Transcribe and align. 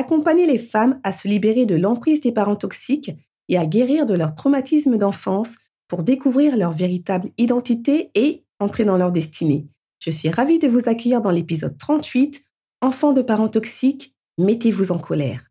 Accompagner 0.00 0.46
les 0.46 0.56
femmes 0.56 0.98
à 1.04 1.12
se 1.12 1.28
libérer 1.28 1.66
de 1.66 1.76
l'emprise 1.76 2.22
des 2.22 2.32
parents 2.32 2.56
toxiques 2.56 3.10
et 3.50 3.58
à 3.58 3.66
guérir 3.66 4.06
de 4.06 4.14
leur 4.14 4.34
traumatisme 4.34 4.96
d'enfance 4.96 5.58
pour 5.88 6.02
découvrir 6.02 6.56
leur 6.56 6.72
véritable 6.72 7.28
identité 7.36 8.10
et 8.14 8.46
entrer 8.60 8.86
dans 8.86 8.96
leur 8.96 9.12
destinée. 9.12 9.68
Je 9.98 10.10
suis 10.10 10.30
ravie 10.30 10.58
de 10.58 10.68
vous 10.68 10.88
accueillir 10.88 11.20
dans 11.20 11.30
l'épisode 11.30 11.76
38, 11.76 12.42
Enfants 12.80 13.12
de 13.12 13.20
parents 13.20 13.50
toxiques, 13.50 14.16
mettez-vous 14.38 14.90
en 14.90 14.98
colère. 14.98 15.50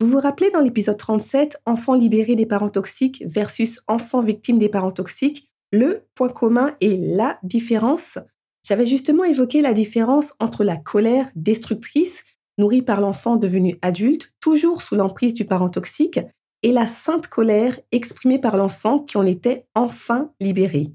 Vous 0.00 0.08
vous 0.08 0.20
rappelez 0.20 0.50
dans 0.50 0.60
l'épisode 0.60 0.98
37, 0.98 1.62
Enfants 1.64 1.94
libérés 1.94 2.36
des 2.36 2.44
parents 2.44 2.68
toxiques 2.68 3.24
versus 3.26 3.80
enfants 3.88 4.20
victimes 4.20 4.58
des 4.58 4.68
parents 4.68 4.92
toxiques, 4.92 5.48
le 5.72 6.02
point 6.14 6.28
commun 6.28 6.76
et 6.82 6.98
la 6.98 7.38
différence 7.42 8.18
J'avais 8.62 8.84
justement 8.84 9.24
évoqué 9.24 9.62
la 9.62 9.72
différence 9.72 10.34
entre 10.40 10.62
la 10.62 10.76
colère 10.76 11.30
destructrice 11.36 12.26
nourrie 12.58 12.82
par 12.82 13.00
l'enfant 13.00 13.36
devenu 13.36 13.76
adulte, 13.82 14.32
toujours 14.40 14.82
sous 14.82 14.96
l'emprise 14.96 15.34
du 15.34 15.44
parent 15.44 15.70
toxique, 15.70 16.20
et 16.62 16.72
la 16.72 16.88
sainte 16.88 17.28
colère 17.28 17.78
exprimée 17.92 18.38
par 18.38 18.56
l'enfant 18.56 18.98
qui 18.98 19.16
en 19.16 19.24
était 19.24 19.66
enfin 19.74 20.32
libéré. 20.40 20.92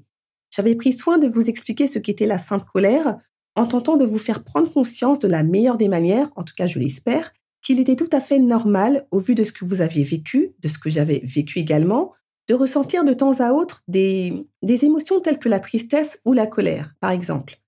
J'avais 0.50 0.74
pris 0.74 0.92
soin 0.92 1.18
de 1.18 1.26
vous 1.26 1.48
expliquer 1.48 1.86
ce 1.86 1.98
qu'était 1.98 2.26
la 2.26 2.38
sainte 2.38 2.64
colère 2.66 3.18
en 3.56 3.66
tentant 3.66 3.96
de 3.96 4.04
vous 4.04 4.18
faire 4.18 4.44
prendre 4.44 4.72
conscience 4.72 5.18
de 5.18 5.28
la 5.28 5.42
meilleure 5.42 5.78
des 5.78 5.88
manières, 5.88 6.30
en 6.36 6.44
tout 6.44 6.54
cas 6.56 6.66
je 6.66 6.78
l'espère, 6.78 7.32
qu'il 7.62 7.80
était 7.80 7.96
tout 7.96 8.10
à 8.12 8.20
fait 8.20 8.38
normal, 8.38 9.06
au 9.10 9.20
vu 9.20 9.34
de 9.34 9.42
ce 9.42 9.52
que 9.52 9.64
vous 9.64 9.80
aviez 9.80 10.04
vécu, 10.04 10.54
de 10.60 10.68
ce 10.68 10.78
que 10.78 10.90
j'avais 10.90 11.22
vécu 11.24 11.60
également, 11.60 12.12
de 12.48 12.54
ressentir 12.54 13.04
de 13.04 13.14
temps 13.14 13.40
à 13.40 13.52
autre 13.52 13.82
des, 13.88 14.46
des 14.62 14.84
émotions 14.84 15.20
telles 15.20 15.38
que 15.38 15.48
la 15.48 15.60
tristesse 15.60 16.20
ou 16.26 16.34
la 16.34 16.46
colère, 16.46 16.94
par 17.00 17.10
exemple. 17.10 17.60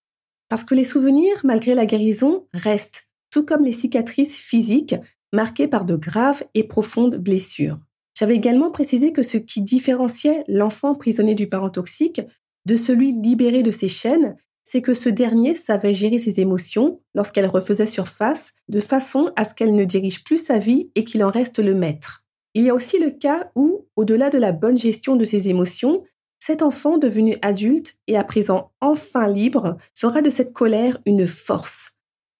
Parce 0.48 0.64
que 0.64 0.74
les 0.74 0.84
souvenirs, 0.84 1.40
malgré 1.44 1.74
la 1.74 1.86
guérison, 1.86 2.46
restent 2.52 3.05
tout 3.36 3.44
comme 3.44 3.64
les 3.64 3.72
cicatrices 3.72 4.34
physiques 4.34 4.94
marquées 5.30 5.68
par 5.68 5.84
de 5.84 5.94
graves 5.94 6.42
et 6.54 6.64
profondes 6.64 7.16
blessures. 7.16 7.76
J'avais 8.18 8.34
également 8.34 8.70
précisé 8.70 9.12
que 9.12 9.22
ce 9.22 9.36
qui 9.36 9.60
différenciait 9.60 10.42
l'enfant 10.48 10.94
prisonnier 10.94 11.34
du 11.34 11.46
parent 11.46 11.68
toxique 11.68 12.22
de 12.64 12.78
celui 12.78 13.12
libéré 13.12 13.62
de 13.62 13.70
ses 13.70 13.90
chaînes, 13.90 14.36
c'est 14.64 14.80
que 14.80 14.94
ce 14.94 15.10
dernier 15.10 15.54
savait 15.54 15.92
gérer 15.92 16.18
ses 16.18 16.40
émotions 16.40 17.02
lorsqu'elles 17.14 17.44
refaisaient 17.46 17.84
surface, 17.84 18.54
de 18.70 18.80
façon 18.80 19.30
à 19.36 19.44
ce 19.44 19.54
qu'elle 19.54 19.74
ne 19.74 19.84
dirige 19.84 20.24
plus 20.24 20.42
sa 20.42 20.56
vie 20.56 20.90
et 20.94 21.04
qu'il 21.04 21.22
en 21.22 21.28
reste 21.28 21.58
le 21.58 21.74
maître. 21.74 22.24
Il 22.54 22.64
y 22.64 22.70
a 22.70 22.74
aussi 22.74 22.98
le 22.98 23.10
cas 23.10 23.50
où, 23.54 23.86
au-delà 23.96 24.30
de 24.30 24.38
la 24.38 24.52
bonne 24.52 24.78
gestion 24.78 25.14
de 25.14 25.26
ses 25.26 25.48
émotions, 25.48 26.04
cet 26.40 26.62
enfant 26.62 26.96
devenu 26.96 27.36
adulte 27.42 27.98
et 28.06 28.16
à 28.16 28.24
présent 28.24 28.72
enfin 28.80 29.28
libre 29.28 29.76
fera 29.92 30.22
de 30.22 30.30
cette 30.30 30.54
colère 30.54 30.96
une 31.04 31.28
force, 31.28 31.95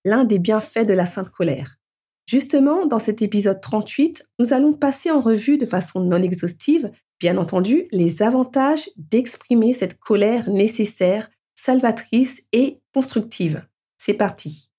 l'un 0.06 0.24
des 0.24 0.38
bienfaits 0.38 0.86
de 0.86 0.94
la 0.94 1.04
sainte 1.04 1.30
colère. 1.30 1.78
Justement, 2.26 2.86
dans 2.86 3.00
cet 3.00 3.22
épisode 3.22 3.60
38, 3.60 4.24
nous 4.38 4.52
allons 4.52 4.72
passer 4.72 5.10
en 5.10 5.20
revue 5.20 5.58
de 5.58 5.66
façon 5.66 6.00
non 6.00 6.22
exhaustive, 6.22 6.92
bien 7.18 7.36
entendu, 7.36 7.88
les 7.90 8.22
avantages 8.22 8.88
d'exprimer 8.96 9.72
cette 9.72 9.98
colère 9.98 10.48
nécessaire, 10.48 11.28
salvatrice 11.56 12.44
et 12.52 12.80
constructive. 12.94 13.66
C'est 13.98 14.14
parti. 14.14 14.70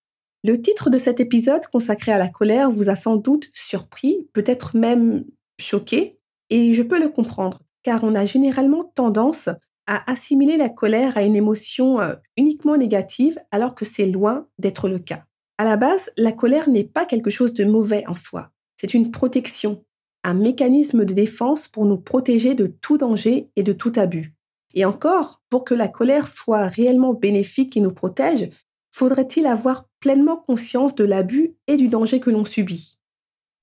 Le 0.46 0.62
titre 0.62 0.90
de 0.90 0.98
cet 0.98 1.20
épisode 1.20 1.68
consacré 1.68 2.14
à 2.14 2.18
la 2.18 2.30
colère 2.30 2.72
vous 2.72 2.90
a 2.90 2.96
sans 2.96 3.18
doute 3.18 3.50
surpris, 3.54 4.30
peut-être 4.32 4.78
même 4.78 5.26
choqué, 5.60 6.20
et 6.50 6.74
je 6.74 6.84
peux 6.84 7.00
le 7.00 7.10
comprendre, 7.10 7.60
car 7.84 8.06
on 8.06 8.16
a 8.16 8.26
généralement 8.26 8.86
tendance 8.96 9.50
à 9.88 10.10
assimiler 10.12 10.58
la 10.58 10.70
colère 10.70 11.18
à 11.18 11.24
une 11.24 11.36
émotion 11.36 12.00
euh, 12.00 12.14
uniquement 12.36 12.78
négative 12.78 13.40
alors 13.52 13.74
que 13.74 13.86
c'est 13.86 14.06
loin 14.06 14.48
d'être 14.60 14.90
le 14.90 15.00
cas. 15.00 15.26
À 15.58 15.64
la 15.64 15.78
base, 15.78 16.12
la 16.18 16.32
colère 16.32 16.70
n'est 16.70 16.84
pas 16.84 17.06
quelque 17.06 17.32
chose 17.32 17.54
de 17.54 17.66
mauvais 17.66 18.06
en 18.08 18.14
soi. 18.14 18.52
C'est 18.80 18.94
une 18.94 19.10
protection, 19.10 19.84
un 20.24 20.36
mécanisme 20.36 21.04
de 21.04 21.14
défense 21.14 21.68
pour 21.68 21.86
nous 21.86 21.98
protéger 21.98 22.54
de 22.54 22.68
tout 22.68 22.98
danger 22.98 23.50
et 23.56 23.64
de 23.64 23.74
tout 23.74 23.94
abus. 23.96 24.36
Et 24.76 24.86
encore, 24.86 25.42
pour 25.50 25.64
que 25.66 25.74
la 25.74 25.88
colère 25.88 26.28
soit 26.28 26.68
réellement 26.68 27.14
bénéfique 27.14 27.76
et 27.76 27.82
nous 27.82 27.94
protège, 27.94 28.52
faudrait-il 28.92 29.48
avoir 29.48 29.88
pleinement 30.00 30.38
conscience 30.38 30.94
de 30.94 31.04
l'abus 31.04 31.56
et 31.66 31.78
du 31.78 31.88
danger 31.88 32.20
que 32.20 32.30
l'on 32.30 32.46
subit. 32.46 33.00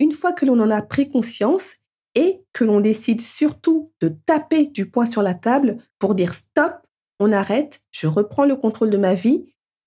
Une 0.00 0.12
fois 0.12 0.32
que 0.32 0.46
l'on 0.46 0.58
en 0.58 0.70
a 0.70 0.82
pris 0.82 1.08
conscience 1.08 1.76
et 2.14 2.42
que 2.52 2.64
l'on 2.64 2.80
décide 2.80 3.20
surtout 3.20 3.92
de 4.00 4.08
taper 4.08 4.66
du 4.66 4.91
poing 4.91 5.06
sur 5.06 5.22
la 5.22 5.34
table 5.34 5.78
pour 5.98 6.14
dire 6.14 6.34
stop, 6.34 6.75
on 7.20 7.32
arrête, 7.32 7.82
je 7.91 8.06
reprends 8.06 8.44
le 8.44 8.56
contrôle 8.56 8.91
de 8.91 8.97
ma 8.97 9.14
vie, 9.14 9.44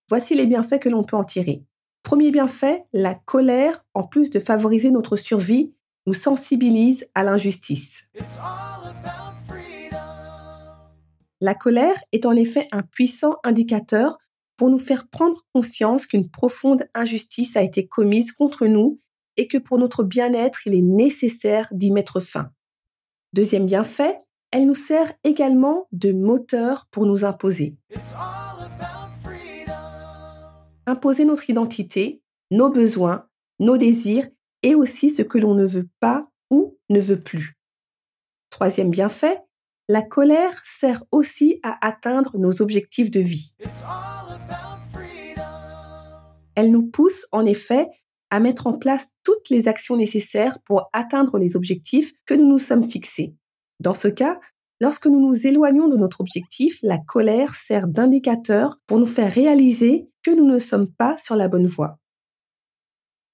voici 0.10 0.36
les 0.36 0.46
bienfaits 0.46 0.80
que 0.80 0.90
l'on 0.90 1.04
peut 1.04 1.18
en 1.18 1.24
tirer. 1.24 1.64
Premier 2.04 2.32
bienfait, 2.32 2.86
la 2.94 3.16
colère, 3.16 3.84
en 3.94 4.04
plus 4.04 4.30
de 4.30 4.40
favoriser 4.40 4.92
notre 4.92 5.18
survie, 5.18 5.74
nous 6.06 6.14
sensibilise 6.14 7.06
à 7.16 7.24
l'injustice. 7.24 8.08
La 11.42 11.54
colère 11.54 12.02
est 12.14 12.26
en 12.26 12.36
effet 12.36 12.68
un 12.72 12.82
puissant 12.82 13.36
indicateur 13.44 14.18
pour 14.56 14.70
nous 14.70 14.80
faire 14.80 15.08
prendre 15.08 15.46
conscience 15.54 16.06
qu'une 16.06 16.30
profonde 16.30 16.86
injustice 16.96 17.56
a 17.56 17.62
été 17.62 17.88
commise 17.88 18.32
contre 18.32 18.66
nous 18.66 19.00
et 19.38 19.48
que 19.48 19.58
pour 19.58 19.78
notre 19.78 20.04
bien-être, 20.04 20.66
il 20.66 20.74
est 20.74 20.82
nécessaire 20.82 21.68
d'y 21.72 21.92
mettre 21.92 22.20
fin. 22.20 22.52
Deuxième 23.34 23.66
bienfait, 23.66 24.20
elle 24.52 24.66
nous 24.66 24.76
sert 24.76 25.14
également 25.24 25.88
de 25.92 26.12
moteur 26.12 26.88
pour 26.92 27.06
nous 27.06 27.24
imposer. 27.24 27.78
Imposer 30.86 31.26
notre 31.26 31.50
identité, 31.50 32.22
nos 32.52 32.70
besoins, 32.70 33.28
nos 33.60 33.78
désirs 33.78 34.28
et 34.64 34.74
aussi 34.74 35.10
ce 35.10 35.22
que 35.22 35.38
l'on 35.38 35.54
ne 35.54 35.66
veut 35.66 35.90
pas 36.00 36.30
ou 36.50 36.78
ne 36.90 37.00
veut 37.00 37.22
plus. 37.22 37.58
Troisième 38.50 38.90
bienfait, 38.90 39.42
la 39.90 40.02
colère 40.02 40.62
sert 40.66 41.04
aussi 41.12 41.60
à 41.64 41.78
atteindre 41.86 42.38
nos 42.38 42.62
objectifs 42.62 43.12
de 43.12 43.20
vie. 43.20 43.54
Elle 46.56 46.72
nous 46.72 46.88
pousse 46.88 47.28
en 47.32 47.46
effet 47.46 47.88
à 48.30 48.40
mettre 48.40 48.68
en 48.68 48.74
place 48.74 49.08
toutes 49.24 49.50
les 49.50 49.68
actions 49.68 49.98
nécessaires 49.98 50.60
pour 50.66 50.90
atteindre 50.94 51.38
les 51.38 51.56
objectifs 51.56 52.14
que 52.26 52.34
nous 52.34 52.48
nous 52.48 52.60
sommes 52.60 52.84
fixés. 52.84 53.36
Dans 53.80 53.94
ce 53.94 54.08
cas, 54.08 54.40
lorsque 54.80 55.08
nous 55.08 55.20
nous 55.20 55.48
éloignons 55.48 55.88
de 55.88 55.98
notre 55.98 56.22
objectif, 56.22 56.80
la 56.84 56.98
colère 56.98 57.56
sert 57.56 57.88
d'indicateur 57.88 58.80
pour 58.88 59.00
nous 59.00 59.06
faire 59.06 59.32
réaliser 59.32 60.10
que 60.24 60.32
nous 60.32 60.46
ne 60.46 60.60
sommes 60.60 60.92
pas 60.92 61.18
sur 61.18 61.36
la 61.36 61.48
bonne 61.48 61.68
voie. 61.68 61.98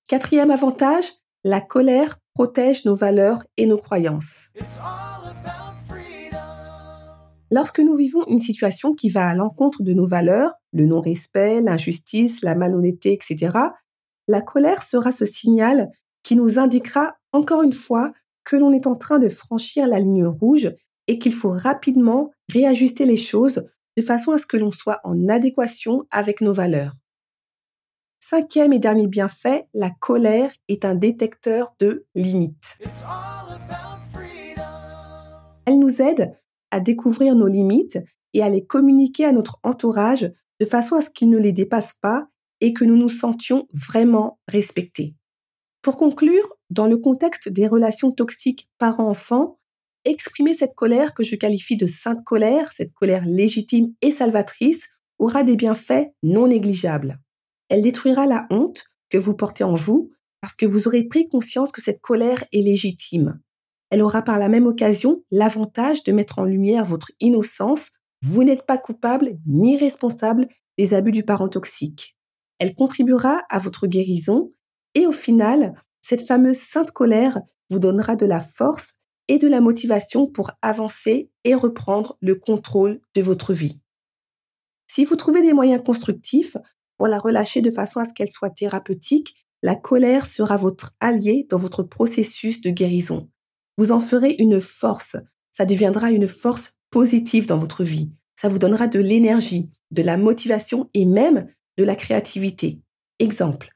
Quatrième 0.08 0.52
avantage, 0.52 1.06
la 1.44 1.62
colère 1.62 2.20
protège 2.34 2.86
nos 2.86 2.96
valeurs 2.96 3.44
et 3.58 3.66
nos 3.66 3.78
croyances. 3.78 4.50
Lorsque 7.52 7.80
nous 7.80 7.96
vivons 7.96 8.26
une 8.28 8.40
situation 8.40 8.96
qui 8.96 9.10
va 9.10 9.28
à 9.28 9.36
l'encontre 9.36 9.84
de 9.84 9.94
nos 9.94 10.08
valeurs, 10.08 10.54
le 10.72 10.88
non-respect, 10.88 11.62
l'injustice, 11.62 12.42
la 12.42 12.56
malhonnêteté, 12.56 13.14
etc., 13.14 13.58
la 14.28 14.42
colère 14.42 14.84
sera 14.84 15.12
ce 15.12 15.26
signal 15.26 15.90
qui 16.24 16.36
nous 16.36 16.60
indiquera 16.60 17.16
encore 17.32 17.64
une 17.64 17.74
fois 17.74 18.14
que 18.44 18.56
l'on 18.56 18.74
est 18.74 18.88
en 18.88 18.96
train 18.96 19.20
de 19.20 19.30
franchir 19.30 19.88
la 19.88 20.00
ligne 20.00 20.26
rouge 20.26 20.72
et 21.08 21.20
qu'il 21.20 21.34
faut 21.34 21.52
rapidement 21.52 22.32
réajuster 22.52 23.06
les 23.06 23.18
choses 23.18 23.66
de 23.98 24.02
façon 24.02 24.32
à 24.32 24.38
ce 24.38 24.46
que 24.46 24.58
l'on 24.58 24.72
soit 24.72 25.00
en 25.04 25.28
adéquation 25.30 26.06
avec 26.12 26.42
nos 26.42 26.54
valeurs. 26.54 26.94
Cinquième 28.20 28.72
et 28.72 28.80
dernier 28.80 29.08
bienfait, 29.08 29.68
la 29.74 29.90
colère 29.90 30.52
est 30.70 30.86
un 30.86 30.96
détecteur 30.96 31.76
de 31.80 32.06
limites. 32.16 32.78
Elle 35.66 35.80
nous 35.80 36.02
aide 36.02 36.34
à 36.72 36.80
découvrir 36.80 37.36
nos 37.36 37.48
limites 37.48 38.00
et 38.34 38.42
à 38.42 38.50
les 38.50 38.66
communiquer 38.66 39.26
à 39.26 39.32
notre 39.32 39.60
entourage 39.64 40.32
de 40.60 40.66
façon 40.66 40.96
à 40.96 41.02
ce 41.02 41.10
qu'ils 41.10 41.30
ne 41.30 41.38
les 41.38 41.52
dépassent 41.52 41.98
pas 42.02 42.28
et 42.64 42.72
que 42.72 42.86
nous 42.86 42.96
nous 42.96 43.10
sentions 43.10 43.68
vraiment 43.74 44.40
respectés. 44.48 45.16
Pour 45.82 45.98
conclure, 45.98 46.48
dans 46.70 46.88
le 46.88 46.96
contexte 46.96 47.50
des 47.50 47.68
relations 47.68 48.14
toxiques 48.14 48.70
parents-enfants, 48.78 49.60
exprimer 50.06 50.54
cette 50.54 50.74
colère 50.74 51.14
que 51.14 51.24
je 51.24 51.36
qualifie 51.36 51.76
de 51.76 51.88
sainte 51.88 52.24
colère, 52.24 52.72
cette 52.72 52.94
colère 52.94 53.26
légitime 53.26 53.94
et 54.02 54.14
salvatrice, 54.14 54.88
aura 55.20 55.44
des 55.44 55.58
bienfaits 55.58 56.14
non 56.24 56.48
négligeables. 56.48 57.20
Elle 57.68 57.82
détruira 57.82 58.26
la 58.28 58.48
honte 58.50 58.86
que 59.10 59.18
vous 59.18 59.36
portez 59.36 59.66
en 59.66 59.76
vous 59.76 60.12
parce 60.40 60.56
que 60.56 60.66
vous 60.66 60.88
aurez 60.88 61.04
pris 61.04 61.28
conscience 61.28 61.74
que 61.74 61.82
cette 61.82 62.00
colère 62.00 62.46
est 62.54 62.62
légitime. 62.62 63.42
Elle 63.90 64.04
aura 64.04 64.22
par 64.22 64.40
la 64.40 64.48
même 64.48 64.68
occasion 64.68 65.22
l'avantage 65.32 66.06
de 66.06 66.14
mettre 66.14 66.40
en 66.40 66.46
lumière 66.46 66.86
votre 66.86 67.12
innocence. 67.20 67.92
Vous 68.22 68.46
n'êtes 68.46 68.66
pas 68.66 68.78
coupable 68.78 69.38
ni 69.46 69.78
responsable 69.78 70.48
des 70.78 70.94
abus 70.94 71.12
du 71.12 71.24
parent 71.24 71.50
toxique. 71.50 72.13
Elle 72.64 72.76
contribuera 72.76 73.42
à 73.50 73.60
votre 73.60 73.88
guérison 73.88 74.54
et 74.96 75.06
au 75.06 75.12
final, 75.12 75.74
cette 76.02 76.26
fameuse 76.26 76.60
sainte 76.60 76.92
colère 76.92 77.42
vous 77.70 77.78
donnera 77.78 78.16
de 78.16 78.26
la 78.26 78.40
force 78.40 79.00
et 79.28 79.38
de 79.38 79.50
la 79.50 79.60
motivation 79.60 80.28
pour 80.28 80.52
avancer 80.62 81.30
et 81.44 81.56
reprendre 81.56 82.18
le 82.22 82.36
contrôle 82.36 83.02
de 83.16 83.22
votre 83.22 83.52
vie. 83.52 83.82
Si 84.88 85.04
vous 85.04 85.18
trouvez 85.18 85.42
des 85.42 85.52
moyens 85.52 85.84
constructifs 85.84 86.56
pour 86.98 87.10
la 87.10 87.20
relâcher 87.20 87.62
de 87.62 87.70
façon 87.70 88.00
à 88.00 88.06
ce 88.06 88.14
qu'elle 88.14 88.32
soit 88.32 88.52
thérapeutique, 88.52 89.36
la 89.62 89.76
colère 89.76 90.26
sera 90.26 90.56
votre 90.56 90.94
allié 91.02 91.46
dans 91.50 91.58
votre 91.58 91.84
processus 91.84 92.62
de 92.62 92.70
guérison. 92.70 93.30
Vous 93.78 93.92
en 93.92 94.00
ferez 94.00 94.38
une 94.40 94.62
force. 94.62 95.18
Ça 95.52 95.66
deviendra 95.66 96.12
une 96.12 96.30
force 96.30 96.78
positive 96.92 97.46
dans 97.46 97.58
votre 97.58 97.84
vie. 97.84 98.14
Ça 98.38 98.48
vous 98.48 98.58
donnera 98.58 98.88
de 98.88 99.02
l'énergie, 99.02 99.70
de 99.92 100.02
la 100.02 100.16
motivation 100.16 100.90
et 100.94 101.06
même 101.06 101.46
de 101.78 101.84
la 101.84 101.96
créativité. 101.96 102.80
Exemple. 103.20 103.70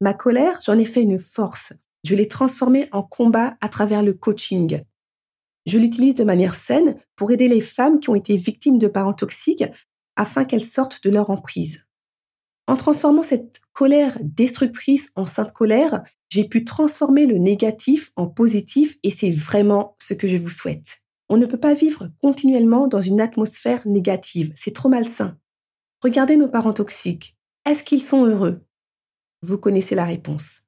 Ma 0.00 0.14
colère, 0.14 0.60
j'en 0.64 0.78
ai 0.78 0.84
fait 0.84 1.02
une 1.02 1.18
force. 1.18 1.72
Je 2.04 2.14
l'ai 2.14 2.28
transformée 2.28 2.88
en 2.92 3.02
combat 3.02 3.56
à 3.60 3.68
travers 3.68 4.02
le 4.02 4.12
coaching. 4.12 4.82
Je 5.66 5.78
l'utilise 5.78 6.14
de 6.14 6.24
manière 6.24 6.54
saine 6.54 6.96
pour 7.16 7.30
aider 7.30 7.48
les 7.48 7.60
femmes 7.60 8.00
qui 8.00 8.10
ont 8.10 8.14
été 8.14 8.36
victimes 8.36 8.78
de 8.78 8.88
parents 8.88 9.12
toxiques 9.12 9.64
afin 10.16 10.44
qu'elles 10.44 10.64
sortent 10.64 11.02
de 11.02 11.10
leur 11.10 11.30
emprise. 11.30 11.84
En 12.66 12.76
transformant 12.76 13.22
cette 13.22 13.60
colère 13.72 14.18
destructrice 14.22 15.10
en 15.14 15.26
sainte 15.26 15.52
colère, 15.52 16.02
j'ai 16.28 16.44
pu 16.44 16.64
transformer 16.64 17.26
le 17.26 17.38
négatif 17.38 18.12
en 18.16 18.26
positif 18.26 18.96
et 19.02 19.10
c'est 19.10 19.30
vraiment 19.30 19.96
ce 19.98 20.14
que 20.14 20.28
je 20.28 20.36
vous 20.36 20.50
souhaite. 20.50 20.98
On 21.30 21.38
ne 21.38 21.46
peut 21.46 21.60
pas 21.60 21.74
vivre 21.74 22.10
continuellement 22.22 22.86
dans 22.86 23.00
une 23.00 23.20
atmosphère 23.20 23.86
négative, 23.86 24.52
c'est 24.54 24.74
trop 24.74 24.88
malsain. 24.88 25.38
Regardez 26.02 26.36
nos 26.36 26.48
parents 26.48 26.74
toxiques. 26.74 27.37
Est-ce 27.68 27.84
qu'ils 27.84 28.02
sont 28.02 28.24
heureux? 28.24 28.64
Vous 29.42 29.58
connaissez 29.58 29.94
la 29.94 30.06
réponse. 30.06 30.62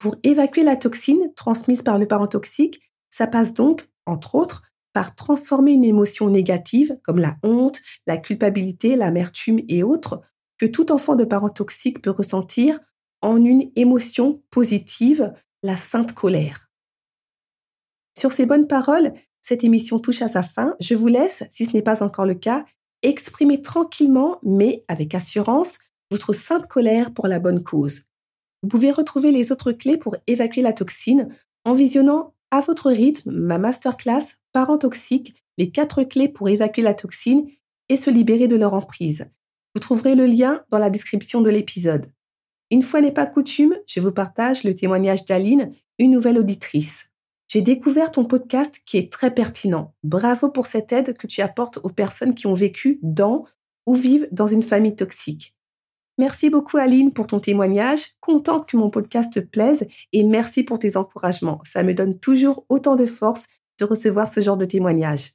Pour 0.00 0.16
évacuer 0.24 0.64
la 0.64 0.74
toxine 0.74 1.32
transmise 1.36 1.82
par 1.82 2.00
le 2.00 2.08
parent 2.08 2.26
toxique, 2.26 2.80
ça 3.10 3.28
passe 3.28 3.54
donc, 3.54 3.88
entre 4.06 4.34
autres, 4.34 4.64
par 4.92 5.14
transformer 5.14 5.70
une 5.70 5.84
émotion 5.84 6.28
négative 6.28 6.98
comme 7.04 7.20
la 7.20 7.36
honte, 7.44 7.80
la 8.08 8.16
culpabilité, 8.16 8.96
l'amertume 8.96 9.60
et 9.68 9.84
autres 9.84 10.20
que 10.58 10.66
tout 10.66 10.90
enfant 10.90 11.14
de 11.14 11.24
parents 11.24 11.48
toxiques 11.48 12.02
peut 12.02 12.10
ressentir 12.10 12.80
en 13.20 13.36
une 13.44 13.70
émotion 13.76 14.42
positive, 14.50 15.32
la 15.62 15.76
sainte 15.76 16.12
colère. 16.12 16.68
Sur 18.18 18.32
ces 18.32 18.46
bonnes 18.46 18.66
paroles, 18.66 19.12
cette 19.42 19.62
émission 19.62 20.00
touche 20.00 20.22
à 20.22 20.28
sa 20.28 20.42
fin. 20.42 20.74
Je 20.80 20.96
vous 20.96 21.06
laisse, 21.06 21.44
si 21.52 21.66
ce 21.66 21.76
n'est 21.76 21.82
pas 21.82 22.02
encore 22.02 22.26
le 22.26 22.34
cas, 22.34 22.64
exprimer 23.02 23.62
tranquillement, 23.62 24.40
mais 24.42 24.84
avec 24.88 25.14
assurance, 25.14 25.78
votre 26.12 26.34
sainte 26.34 26.68
colère 26.68 27.12
pour 27.12 27.26
la 27.26 27.40
bonne 27.40 27.62
cause. 27.64 28.02
Vous 28.62 28.68
pouvez 28.68 28.92
retrouver 28.92 29.32
les 29.32 29.50
autres 29.50 29.72
clés 29.72 29.96
pour 29.96 30.14
évacuer 30.26 30.60
la 30.62 30.74
toxine 30.74 31.34
en 31.64 31.72
visionnant 31.72 32.34
à 32.50 32.60
votre 32.60 32.90
rythme 32.90 33.32
ma 33.32 33.58
masterclass 33.58 34.36
Parents 34.52 34.76
toxiques, 34.76 35.34
les 35.56 35.70
quatre 35.70 36.02
clés 36.04 36.28
pour 36.28 36.50
évacuer 36.50 36.82
la 36.82 36.92
toxine 36.92 37.48
et 37.88 37.96
se 37.96 38.10
libérer 38.10 38.46
de 38.46 38.56
leur 38.56 38.74
emprise. 38.74 39.30
Vous 39.74 39.80
trouverez 39.80 40.14
le 40.14 40.26
lien 40.26 40.62
dans 40.70 40.78
la 40.78 40.90
description 40.90 41.40
de 41.40 41.48
l'épisode. 41.48 42.12
Une 42.70 42.82
fois 42.82 43.00
n'est 43.00 43.12
pas 43.12 43.26
coutume, 43.26 43.74
je 43.86 44.00
vous 44.00 44.12
partage 44.12 44.64
le 44.64 44.74
témoignage 44.74 45.24
d'Aline, 45.24 45.72
une 45.98 46.10
nouvelle 46.10 46.38
auditrice. 46.38 47.08
J'ai 47.48 47.62
découvert 47.62 48.10
ton 48.10 48.26
podcast 48.26 48.82
qui 48.84 48.98
est 48.98 49.10
très 49.10 49.32
pertinent. 49.32 49.94
Bravo 50.02 50.50
pour 50.50 50.66
cette 50.66 50.92
aide 50.92 51.16
que 51.16 51.26
tu 51.26 51.40
apportes 51.40 51.78
aux 51.82 51.90
personnes 51.90 52.34
qui 52.34 52.46
ont 52.46 52.54
vécu 52.54 52.98
dans 53.02 53.46
ou 53.86 53.94
vivent 53.94 54.28
dans 54.30 54.46
une 54.46 54.62
famille 54.62 54.94
toxique. 54.94 55.54
Merci 56.18 56.50
beaucoup 56.50 56.76
Aline 56.76 57.12
pour 57.12 57.26
ton 57.26 57.40
témoignage, 57.40 58.16
contente 58.20 58.68
que 58.68 58.76
mon 58.76 58.90
podcast 58.90 59.32
te 59.32 59.40
plaise 59.40 59.86
et 60.12 60.24
merci 60.24 60.62
pour 60.62 60.78
tes 60.78 60.96
encouragements. 60.96 61.60
Ça 61.64 61.82
me 61.82 61.94
donne 61.94 62.18
toujours 62.18 62.66
autant 62.68 62.96
de 62.96 63.06
force 63.06 63.48
de 63.78 63.84
recevoir 63.84 64.28
ce 64.28 64.40
genre 64.40 64.58
de 64.58 64.66
témoignage. 64.66 65.32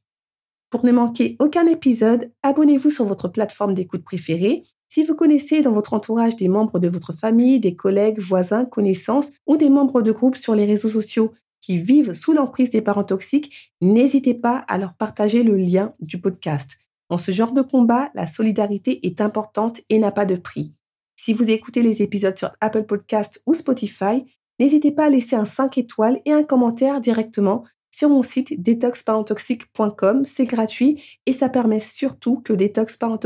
Pour 0.70 0.86
ne 0.86 0.92
manquer 0.92 1.36
aucun 1.40 1.66
épisode, 1.66 2.32
abonnez-vous 2.44 2.92
sur 2.92 3.06
votre 3.06 3.28
plateforme 3.28 3.74
d'écoute 3.74 4.04
préférée. 4.04 4.64
Si 4.88 5.04
vous 5.04 5.16
connaissez 5.16 5.62
dans 5.62 5.72
votre 5.72 5.94
entourage 5.94 6.36
des 6.36 6.48
membres 6.48 6.80
de 6.80 6.88
votre 6.88 7.14
famille, 7.14 7.60
des 7.60 7.76
collègues, 7.76 8.20
voisins, 8.20 8.66
connaissances 8.66 9.32
ou 9.48 9.58
des 9.58 9.70
membres 9.70 10.02
de 10.02 10.12
groupe 10.12 10.38
sur 10.38 10.56
les 10.56 10.66
réseaux 10.66 10.90
sociaux 10.90 11.34
qui 11.60 11.78
vivent 11.80 12.14
sous 12.14 12.34
l'emprise 12.34 12.70
des 12.70 12.82
parents 12.82 13.04
toxiques, 13.04 13.74
n'hésitez 13.82 14.34
pas 14.34 14.58
à 14.68 14.78
leur 14.78 14.94
partager 14.94 15.44
le 15.44 15.58
lien 15.58 15.94
du 16.00 16.22
podcast. 16.22 16.78
Dans 17.10 17.18
ce 17.18 17.32
genre 17.32 17.52
de 17.52 17.62
combat, 17.62 18.12
la 18.16 18.28
solidarité 18.28 19.06
est 19.06 19.22
importante 19.22 19.82
et 19.90 20.00
n'a 20.00 20.12
pas 20.12 20.26
de 20.26 20.36
prix. 20.36 20.74
Si 21.16 21.34
vous 21.34 21.50
écoutez 21.50 21.82
les 21.82 22.02
épisodes 22.02 22.38
sur 22.38 22.52
Apple 22.62 22.84
Podcast 22.84 23.42
ou 23.46 23.56
Spotify, 23.56 24.26
n'hésitez 24.60 24.92
pas 24.92 25.06
à 25.06 25.10
laisser 25.10 25.36
un 25.36 25.46
5 25.46 25.78
étoiles 25.78 26.22
et 26.26 26.32
un 26.32 26.44
commentaire 26.44 27.02
directement 27.02 27.64
sur 27.92 28.10
mon 28.10 28.24
site 28.24 28.62
detoxparentoxique.com. 28.62 30.26
C'est 30.26 30.46
gratuit 30.46 31.02
et 31.26 31.34
ça 31.34 31.50
permet 31.50 31.80
surtout 31.80 32.42
que 32.42 32.54
Détox 32.54 32.98
Parent 32.98 33.20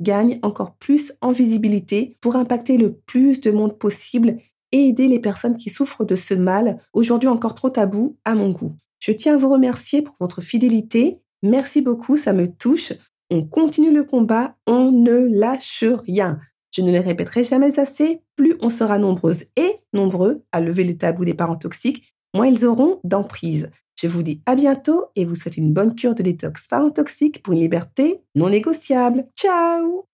gagne 0.00 0.40
encore 0.42 0.74
plus 0.74 1.12
en 1.20 1.30
visibilité 1.30 2.16
pour 2.20 2.36
impacter 2.36 2.76
le 2.76 2.92
plus 2.92 3.40
de 3.40 3.52
monde 3.52 3.78
possible 3.78 4.38
et 4.72 4.88
aider 4.88 5.06
les 5.06 5.20
personnes 5.20 5.56
qui 5.56 5.70
souffrent 5.70 6.04
de 6.04 6.16
ce 6.16 6.34
mal, 6.34 6.82
aujourd'hui 6.92 7.28
encore 7.28 7.54
trop 7.54 7.70
tabou 7.70 8.16
à 8.24 8.34
mon 8.34 8.50
goût. 8.50 8.74
Je 8.98 9.12
tiens 9.12 9.34
à 9.34 9.36
vous 9.36 9.50
remercier 9.50 10.02
pour 10.02 10.16
votre 10.18 10.40
fidélité. 10.40 11.20
Merci 11.42 11.82
beaucoup, 11.82 12.16
ça 12.16 12.32
me 12.32 12.46
touche. 12.46 12.92
On 13.30 13.44
continue 13.44 13.92
le 13.92 14.04
combat, 14.04 14.56
on 14.66 14.92
ne 14.92 15.26
lâche 15.38 15.84
rien. 15.84 16.38
Je 16.74 16.82
ne 16.82 16.92
le 16.92 17.00
répéterai 17.00 17.44
jamais 17.44 17.78
assez, 17.78 18.20
plus 18.36 18.56
on 18.62 18.70
sera 18.70 18.98
nombreuses 18.98 19.44
et 19.56 19.76
nombreux 19.92 20.44
à 20.52 20.60
lever 20.60 20.84
le 20.84 20.96
tabou 20.96 21.24
des 21.24 21.34
parents 21.34 21.56
toxiques, 21.56 22.14
moins 22.34 22.46
ils 22.46 22.64
auront 22.64 23.00
d'emprise. 23.04 23.70
Je 24.00 24.08
vous 24.08 24.22
dis 24.22 24.42
à 24.46 24.54
bientôt 24.54 25.06
et 25.16 25.24
vous 25.24 25.34
souhaite 25.34 25.56
une 25.56 25.72
bonne 25.72 25.94
cure 25.94 26.14
de 26.14 26.22
détox 26.22 26.66
parent 26.68 26.90
toxique 26.90 27.42
pour 27.42 27.52
une 27.52 27.60
liberté 27.60 28.22
non 28.34 28.48
négociable. 28.48 29.26
Ciao 29.36 30.06